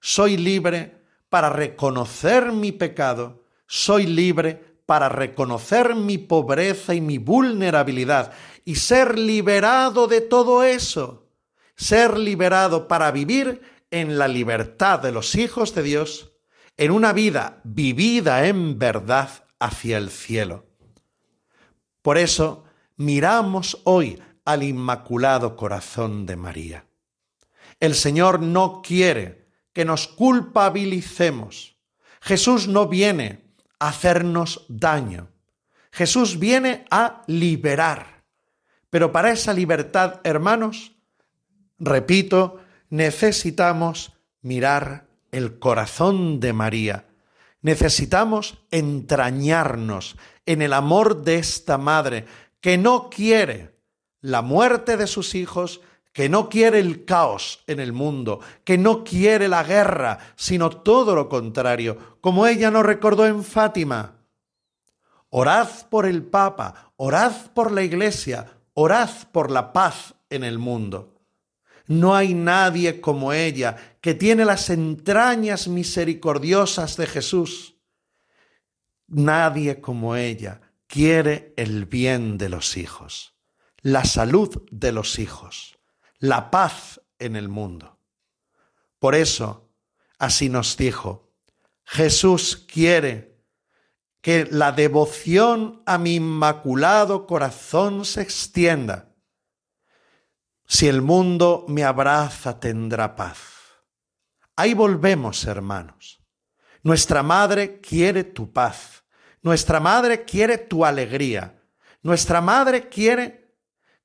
soy 0.01 0.37
libre 0.37 1.05
para 1.29 1.51
reconocer 1.51 2.53
mi 2.53 2.73
pecado, 2.73 3.40
soy 3.71 4.05
libre 4.05 4.75
para 4.85 5.09
reconocer 5.09 5.95
mi 5.95 6.19
pobreza 6.19 6.93
y 6.93 7.01
mi 7.01 7.19
vulnerabilidad 7.19 8.33
y 8.65 8.75
ser 8.75 9.17
liberado 9.17 10.09
de 10.09 10.21
todo 10.21 10.65
eso, 10.65 11.29
ser 11.77 12.19
liberado 12.19 12.89
para 12.89 13.13
vivir 13.13 13.63
en 13.93 14.19
la 14.19 14.27
libertad 14.27 14.99
de 14.99 15.13
los 15.13 15.37
hijos 15.37 15.73
de 15.73 15.85
Dios, 15.85 16.33
en 16.77 16.91
una 16.91 17.13
vida 17.13 17.61
vivida 17.63 18.49
en 18.49 18.77
verdad 18.77 19.31
hacia 19.61 19.99
el 19.99 20.11
cielo. 20.11 20.67
Por 22.03 22.19
eso 22.19 22.65
miramos 22.97 23.81
hoy 23.85 24.21
al 24.45 24.65
Inmaculado 24.65 25.55
Corazón 25.55 26.27
de 26.27 26.35
María. 26.35 26.87
El 27.79 27.95
Señor 27.95 28.43
no 28.43 28.83
quiere 28.83 29.47
que 29.73 29.85
nos 29.85 30.09
culpabilicemos. 30.09 31.77
Jesús 32.21 32.67
no 32.67 32.89
viene 32.89 33.50
hacernos 33.81 34.65
daño. 34.69 35.29
Jesús 35.91 36.39
viene 36.39 36.85
a 36.91 37.23
liberar. 37.27 38.23
Pero 38.91 39.11
para 39.11 39.33
esa 39.33 39.53
libertad, 39.53 40.21
hermanos, 40.23 40.93
repito, 41.79 42.61
necesitamos 42.91 44.13
mirar 44.43 45.07
el 45.33 45.59
corazón 45.59 46.41
de 46.41 46.53
María. 46.53 47.07
Necesitamos 47.63 48.59
entrañarnos 48.71 50.17
en 50.47 50.63
el 50.63 50.73
amor 50.73 51.23
de 51.23 51.37
esta 51.37 51.79
madre 51.79 52.27
que 52.61 52.79
no 52.79 53.11
quiere 53.11 53.77
la 54.21 54.43
muerte 54.43 54.97
de 54.97 55.07
sus 55.07 55.35
hijos, 55.35 55.81
que 56.13 56.29
no 56.29 56.49
quiere 56.49 56.81
el 56.81 57.05
caos 57.05 57.63
en 57.67 57.81
el 57.81 57.93
mundo, 57.93 58.41
que 58.65 58.77
no 58.79 59.05
quiere 59.05 59.49
la 59.49 59.63
guerra, 59.63 60.19
sino 60.37 60.71
todo 60.71 61.15
lo 61.15 61.29
contrario, 61.29 62.17
como 62.21 62.47
ella 62.47 62.71
nos 62.71 62.85
recordó 62.85 63.27
en 63.27 63.45
Fátima. 63.45 64.17
Orad 65.31 65.69
por 65.89 66.07
el 66.07 66.25
Papa, 66.25 66.93
orad 66.97 67.33
por 67.55 67.71
la 67.71 67.83
Iglesia, 67.83 68.59
orad 68.75 69.11
por 69.33 69.51
la 69.51 69.73
paz 69.73 70.15
en 70.29 70.43
el 70.43 70.59
mundo. 70.59 71.15
No 71.87 72.15
hay 72.15 72.35
nadie 72.35 73.01
como 73.01 73.33
ella 73.33 73.77
que 74.01 74.15
tiene 74.15 74.45
las 74.45 74.71
entrañas 74.71 75.67
misericordiosas 75.67 76.97
de 76.97 77.07
Jesús. 77.07 77.77
Nadie 79.09 79.81
como 79.81 80.15
ella 80.15 80.61
quiere 80.87 81.53
el 81.57 81.87
bien 81.87 82.39
de 82.39 82.49
los 82.49 82.77
hijos, 82.77 83.35
la 83.83 84.05
salud 84.05 84.63
de 84.71 84.93
los 84.93 85.19
hijos, 85.19 85.80
la 86.21 86.51
paz 86.51 87.01
en 87.19 87.35
el 87.35 87.49
mundo. 87.49 87.99
Por 89.01 89.17
eso, 89.17 89.69
así 90.19 90.49
nos 90.49 90.77
dijo, 90.77 91.33
Jesús 91.83 92.57
quiere 92.57 93.43
que 94.21 94.47
la 94.49 94.71
devoción 94.71 95.83
a 95.87 95.99
mi 95.99 96.15
inmaculado 96.15 97.27
corazón 97.27 98.05
se 98.05 98.23
extienda 98.23 99.11
si 100.73 100.87
el 100.87 101.03
mundo 101.03 101.65
me 101.67 101.83
abraza, 101.83 102.61
tendrá 102.61 103.17
paz. 103.17 103.39
Ahí 104.55 104.73
volvemos, 104.73 105.45
hermanos. 105.45 106.25
Nuestra 106.85 107.25
madre 107.25 107.81
quiere 107.81 108.23
tu 108.23 108.53
paz. 108.53 109.03
Nuestra 109.43 109.81
madre 109.81 110.25
quiere 110.25 110.59
tu 110.59 110.85
alegría. 110.85 111.61
Nuestra 112.05 112.41
madre 112.41 112.89
quiere 112.89 113.40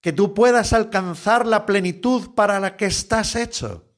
que 0.06 0.14
tú 0.14 0.36
puedas 0.36 0.72
alcanzar 0.72 1.48
la 1.48 1.66
plenitud 1.66 2.36
para 2.36 2.60
la 2.60 2.78
que 2.78 2.86
estás 2.86 3.36
hecho. 3.36 3.92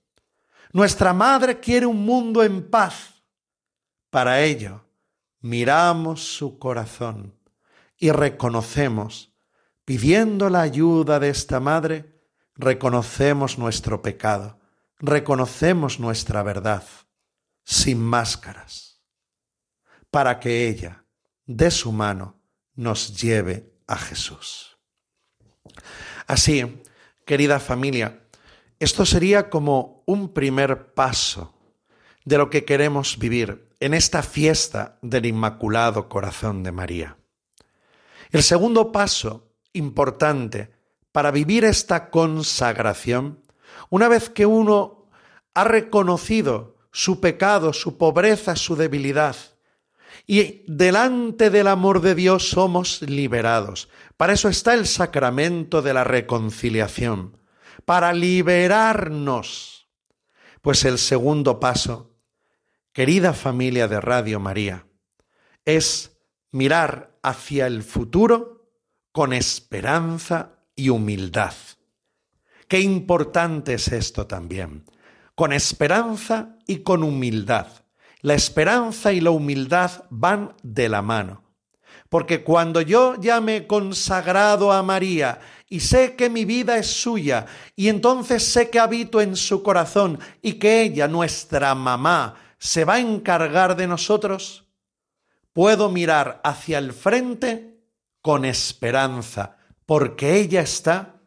Nuestra 0.71 1.11
madre 1.11 1.59
quiere 1.59 1.85
un 1.85 2.05
mundo 2.05 2.43
en 2.43 2.69
paz. 2.69 3.21
Para 4.09 4.39
ello, 4.39 4.85
miramos 5.41 6.23
su 6.23 6.59
corazón 6.59 7.37
y 7.97 8.11
reconocemos, 8.11 9.33
pidiendo 9.83 10.49
la 10.49 10.61
ayuda 10.61 11.19
de 11.19 11.27
esta 11.27 11.59
madre, 11.59 12.21
reconocemos 12.55 13.57
nuestro 13.57 14.01
pecado, 14.01 14.61
reconocemos 14.99 15.99
nuestra 15.99 16.41
verdad, 16.41 16.85
sin 17.65 17.99
máscaras, 17.99 19.01
para 20.09 20.39
que 20.39 20.69
ella, 20.69 21.03
de 21.45 21.69
su 21.69 21.91
mano, 21.91 22.39
nos 22.75 23.21
lleve 23.21 23.73
a 23.87 23.97
Jesús. 23.97 24.66
Así, 26.27 26.81
querida 27.25 27.59
familia, 27.59 28.21
esto 28.79 29.05
sería 29.05 29.49
como 29.49 30.03
un 30.05 30.33
primer 30.33 30.93
paso 30.93 31.53
de 32.25 32.37
lo 32.37 32.49
que 32.49 32.65
queremos 32.65 33.17
vivir 33.17 33.69
en 33.79 33.93
esta 33.93 34.21
fiesta 34.23 34.97
del 35.01 35.25
Inmaculado 35.25 36.09
Corazón 36.09 36.63
de 36.63 36.71
María. 36.71 37.17
El 38.31 38.43
segundo 38.43 38.91
paso 38.91 39.47
importante 39.73 40.71
para 41.11 41.31
vivir 41.31 41.63
esta 41.63 42.09
consagración, 42.09 43.41
una 43.89 44.07
vez 44.07 44.29
que 44.29 44.45
uno 44.45 45.07
ha 45.53 45.63
reconocido 45.63 46.75
su 46.91 47.19
pecado, 47.19 47.73
su 47.73 47.97
pobreza, 47.97 48.55
su 48.55 48.75
debilidad, 48.75 49.35
y 50.27 50.65
delante 50.67 51.49
del 51.49 51.67
amor 51.67 52.01
de 52.01 52.13
Dios 52.13 52.49
somos 52.49 53.01
liberados. 53.01 53.87
Para 54.17 54.33
eso 54.33 54.49
está 54.49 54.73
el 54.73 54.85
sacramento 54.85 55.81
de 55.81 55.93
la 55.93 56.03
reconciliación, 56.03 57.37
para 57.85 58.11
liberarnos. 58.11 59.87
Pues 60.61 60.83
el 60.83 60.97
segundo 60.97 61.61
paso, 61.61 62.17
querida 62.91 63.31
familia 63.31 63.87
de 63.87 64.01
Radio 64.01 64.41
María, 64.41 64.85
es 65.63 66.17
mirar 66.51 67.17
hacia 67.23 67.65
el 67.65 67.81
futuro 67.81 68.69
con 69.13 69.31
esperanza 69.31 70.59
y 70.75 70.89
humildad. 70.89 71.53
Qué 72.67 72.81
importante 72.81 73.75
es 73.75 73.87
esto 73.87 74.27
también. 74.27 74.83
Con 75.35 75.53
esperanza 75.53 76.57
y 76.67 76.79
con 76.79 77.03
humildad. 77.03 77.67
La 78.21 78.33
esperanza 78.33 79.11
y 79.13 79.21
la 79.21 79.31
humildad 79.31 80.05
van 80.09 80.53
de 80.63 80.89
la 80.89 81.01
mano. 81.01 81.43
Porque 82.09 82.43
cuando 82.43 82.81
yo 82.81 83.15
ya 83.19 83.41
me 83.41 83.57
he 83.57 83.67
consagrado 83.67 84.71
a 84.71 84.81
María 84.81 85.39
y 85.69 85.81
sé 85.81 86.15
que 86.15 86.29
mi 86.29 86.45
vida 86.45 86.77
es 86.77 86.87
suya 86.87 87.45
y 87.75 87.89
entonces 87.89 88.43
sé 88.43 88.69
que 88.69 88.79
habito 88.79 89.19
en 89.19 89.35
su 89.35 89.61
corazón 89.61 90.19
y 90.41 90.53
que 90.53 90.81
ella, 90.81 91.07
nuestra 91.07 91.75
mamá, 91.75 92.35
se 92.57 92.85
va 92.85 92.95
a 92.95 92.99
encargar 92.99 93.75
de 93.75 93.87
nosotros, 93.87 94.65
puedo 95.53 95.89
mirar 95.89 96.39
hacia 96.43 96.77
el 96.77 96.93
frente 96.93 97.81
con 98.21 98.45
esperanza 98.45 99.57
porque 99.85 100.35
ella 100.35 100.61
está, 100.61 101.21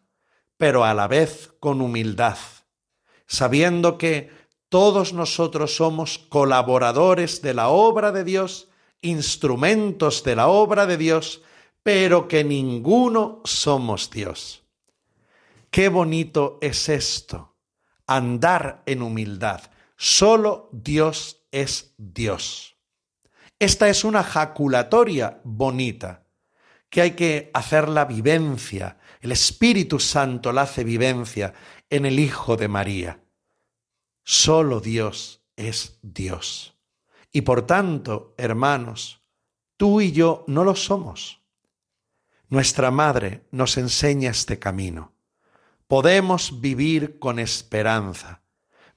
pero 0.57 0.85
a 0.85 0.94
la 0.94 1.09
vez 1.09 1.50
con 1.61 1.81
humildad, 1.81 2.37
sabiendo 3.26 3.96
que 3.96 4.31
todos 4.70 5.12
nosotros 5.12 5.74
somos 5.74 6.18
colaboradores 6.18 7.42
de 7.42 7.54
la 7.54 7.68
obra 7.68 8.12
de 8.12 8.22
Dios, 8.22 8.68
instrumentos 9.02 10.22
de 10.22 10.37
la 10.37 10.46
obra 10.46 10.87
de 10.87 10.96
Dios, 10.96 11.42
pero 11.83 12.28
que 12.28 12.44
ninguno 12.44 13.42
somos 13.44 14.11
Dios. 14.11 14.62
Qué 15.72 15.88
bonito 15.88 16.59
es 16.61 16.88
esto, 16.88 17.56
andar 18.06 18.85
en 18.87 19.02
humildad. 19.02 19.61
Solo 19.96 20.68
Dios 20.72 21.42
es 21.50 21.92
Dios. 21.98 22.76
Esta 23.59 23.88
es 23.88 24.04
una 24.04 24.22
jaculatoria 24.22 25.40
bonita 25.42 26.26
que 26.88 27.00
hay 27.00 27.11
que 27.12 27.50
hacer 27.54 27.88
la 27.88 28.04
vivencia. 28.04 28.98
El 29.20 29.33
Espíritu 29.33 29.98
Santo 29.98 30.52
la 30.52 30.62
hace 30.62 30.85
vivencia 30.85 31.54
en 31.90 32.06
el 32.06 32.20
Hijo 32.20 32.56
de 32.56 32.68
María. 32.68 33.20
Solo 34.33 34.79
Dios 34.79 35.43
es 35.57 35.99
Dios. 36.03 36.79
Y 37.33 37.40
por 37.40 37.66
tanto, 37.66 38.33
hermanos, 38.38 39.23
tú 39.77 40.01
y 40.01 40.12
yo 40.12 40.45
no 40.47 40.62
lo 40.62 40.77
somos. 40.77 41.40
Nuestra 42.49 42.93
Madre 42.93 43.49
nos 43.51 43.77
enseña 43.77 44.31
este 44.31 44.61
camino. 44.61 45.14
Podemos 45.88 46.61
vivir 46.61 47.19
con 47.19 47.40
esperanza, 47.40 48.45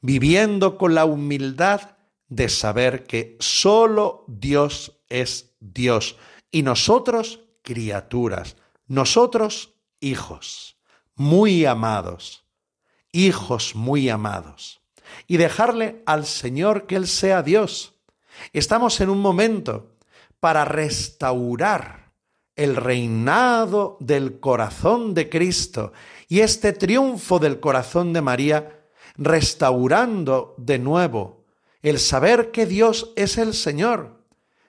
viviendo 0.01 0.77
con 0.77 0.93
la 0.93 1.05
humildad 1.05 1.97
de 2.27 2.47
saber 2.47 3.07
que 3.07 3.35
solo 3.39 4.25
Dios 4.27 5.01
es 5.09 5.55
Dios 5.59 6.15
y 6.51 6.61
nosotros 6.61 7.39
criaturas, 7.63 8.55
nosotros 8.85 9.79
hijos, 9.99 10.77
muy 11.15 11.65
amados, 11.65 12.45
hijos 13.11 13.73
muy 13.73 14.09
amados, 14.09 14.82
y 15.27 15.37
dejarle 15.37 16.01
al 16.05 16.25
Señor 16.25 16.85
que 16.87 16.95
Él 16.95 17.07
sea 17.07 17.43
Dios. 17.43 17.93
Estamos 18.51 18.99
en 19.01 19.09
un 19.09 19.19
momento 19.19 19.91
para 20.39 20.65
restaurar 20.65 22.11
el 22.55 22.75
reinado 22.75 23.97
del 23.99 24.39
corazón 24.39 25.13
de 25.13 25.29
Cristo 25.29 25.93
y 26.27 26.41
este 26.41 26.73
triunfo 26.73 27.39
del 27.39 27.59
corazón 27.59 28.13
de 28.13 28.21
María, 28.21 28.79
restaurando 29.17 30.55
de 30.57 30.79
nuevo 30.79 31.45
el 31.81 31.99
saber 31.99 32.51
que 32.51 32.65
Dios 32.65 33.11
es 33.15 33.37
el 33.37 33.53
Señor, 33.53 34.19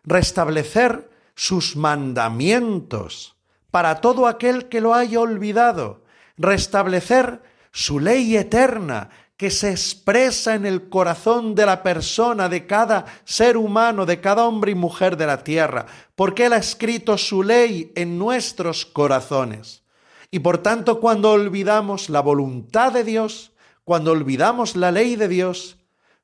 restablecer 0.02 1.10
sus 1.34 1.76
mandamientos 1.76 3.36
para 3.70 4.00
todo 4.00 4.26
aquel 4.26 4.68
que 4.68 4.80
lo 4.80 4.94
haya 4.94 5.20
olvidado, 5.20 6.04
restablecer 6.36 7.42
su 7.72 7.98
ley 7.98 8.36
eterna 8.36 9.10
que 9.36 9.50
se 9.50 9.70
expresa 9.70 10.54
en 10.54 10.64
el 10.64 10.88
corazón 10.88 11.54
de 11.54 11.66
la 11.66 11.82
persona, 11.82 12.48
de 12.48 12.66
cada 12.66 13.04
ser 13.24 13.56
humano, 13.56 14.06
de 14.06 14.20
cada 14.20 14.44
hombre 14.44 14.72
y 14.72 14.76
mujer 14.76 15.16
de 15.16 15.26
la 15.26 15.42
tierra, 15.42 15.86
porque 16.14 16.46
Él 16.46 16.52
ha 16.52 16.58
escrito 16.58 17.18
su 17.18 17.42
ley 17.42 17.92
en 17.96 18.18
nuestros 18.18 18.86
corazones. 18.86 19.82
Y 20.30 20.38
por 20.38 20.58
tanto, 20.58 21.00
cuando 21.00 21.32
olvidamos 21.32 22.08
la 22.10 22.20
voluntad 22.20 22.92
de 22.92 23.04
Dios, 23.04 23.52
cuando 23.84 24.12
olvidamos 24.12 24.76
la 24.76 24.92
ley 24.92 25.16
de 25.16 25.28
Dios, 25.28 25.78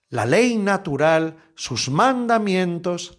la 0.08 0.26
ley 0.26 0.56
natural, 0.56 1.36
sus 1.54 1.88
mandamientos, 1.88 3.18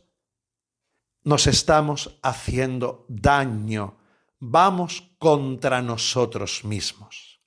nos 1.23 1.47
estamos 1.47 2.17
haciendo 2.23 3.05
daño, 3.07 3.97
vamos 4.39 5.11
contra 5.19 5.81
nosotros 5.81 6.63
mismos. 6.63 7.39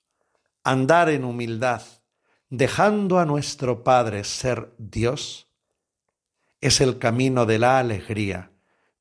Andar 0.63 1.09
en 1.09 1.25
humildad, 1.25 1.81
dejando 2.57 3.19
a 3.19 3.25
nuestro 3.25 3.83
Padre 3.83 4.23
ser 4.23 4.73
Dios, 4.77 5.47
es 6.61 6.79
el 6.79 6.97
camino 6.99 7.45
de 7.45 7.59
la 7.59 7.79
alegría, 7.79 8.51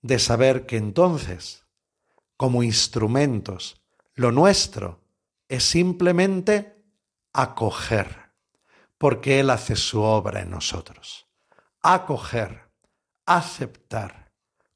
de 0.02 0.18
saber 0.18 0.66
que 0.66 0.76
entonces, 0.76 1.64
como 2.36 2.62
instrumentos, 2.62 3.80
lo 4.14 4.32
nuestro 4.32 5.00
es 5.48 5.64
simplemente 5.64 6.82
acoger, 7.32 8.32
porque 8.98 9.40
Él 9.40 9.50
hace 9.50 9.76
su 9.76 10.02
obra 10.02 10.40
en 10.40 10.50
nosotros. 10.50 11.26
Acoger, 11.80 12.68
aceptar, 13.24 14.32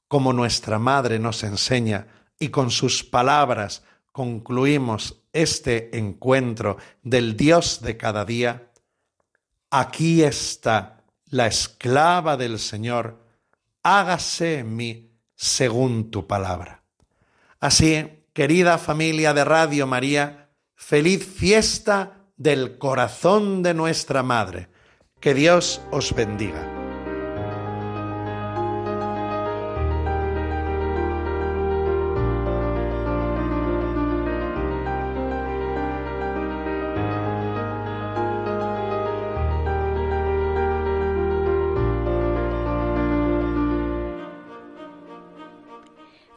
como 0.07 0.33
nuestra 0.33 0.79
Madre 0.79 1.19
nos 1.19 1.43
enseña 1.43 2.07
y 2.38 2.49
con 2.49 2.71
sus 2.71 3.03
palabras 3.03 3.83
concluimos 4.12 5.23
este 5.33 5.97
encuentro 5.97 6.79
del 7.03 7.37
Dios 7.37 7.83
de 7.83 7.97
cada 7.97 8.25
día, 8.25 8.67
aquí 9.70 10.22
está 10.22 11.04
la 11.26 11.46
esclava 11.46 12.37
del 12.37 12.59
Señor, 12.59 13.22
hágase 13.83 14.61
en 14.61 14.76
mí 14.76 15.11
según 15.35 16.11
tu 16.11 16.26
palabra. 16.26 16.83
Así, 17.61 18.24
querida 18.33 18.78
familia 18.78 19.35
de 19.35 19.44
Radio 19.44 19.87
María, 19.87 20.50
feliz 20.74 21.26
fiesta 21.26 22.24
del 22.37 22.78
corazón 22.78 23.62
de 23.62 23.74
nuestra 23.74 24.22
Madre. 24.22 24.68
Que 25.20 25.35
Dios 25.35 25.81
os 25.90 26.14
bendiga. 26.14 26.88